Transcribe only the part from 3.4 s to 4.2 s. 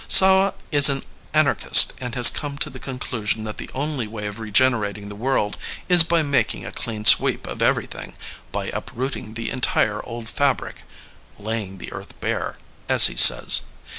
that the only